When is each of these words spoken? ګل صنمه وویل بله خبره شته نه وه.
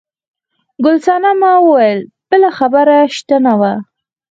ګل 0.83 0.97
صنمه 1.05 1.51
وویل 1.61 1.99
بله 2.29 2.49
خبره 2.57 2.97
شته 3.17 3.37
نه 3.45 3.53
وه. 3.59 3.73